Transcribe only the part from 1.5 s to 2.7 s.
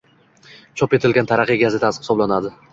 gazetasi hisoblanadi.